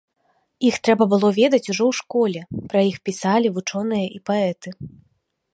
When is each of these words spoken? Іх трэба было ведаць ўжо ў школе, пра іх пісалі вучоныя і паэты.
Іх 0.69 0.75
трэба 0.87 1.03
было 1.11 1.29
ведаць 1.41 1.67
ўжо 1.71 1.83
ў 1.91 1.99
школе, 1.99 2.39
пра 2.73 2.79
іх 2.93 2.97
пісалі 3.11 3.47
вучоныя 3.59 4.05
і 4.19 4.21
паэты. 4.31 4.69